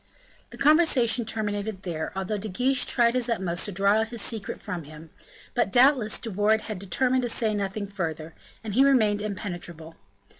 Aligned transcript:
The 0.49 0.57
conversation 0.57 1.25
terminated 1.25 1.83
there, 1.83 2.11
although 2.15 2.39
De 2.39 2.49
Guiche 2.49 2.87
tried 2.87 3.13
his 3.13 3.29
utmost 3.29 3.65
to 3.65 3.71
draw 3.71 3.97
out 3.99 4.07
his 4.07 4.19
secret 4.23 4.59
from 4.59 4.85
him; 4.85 5.11
but, 5.53 5.71
doubtless, 5.71 6.17
De 6.17 6.31
Wardes 6.31 6.63
had 6.65 6.79
determined 6.79 7.21
to 7.21 7.29
say 7.29 7.53
nothing 7.53 7.85
further, 7.85 8.33
and 8.63 8.73
he 8.73 8.83
remained 8.83 9.21
impenetrable. 9.21 9.95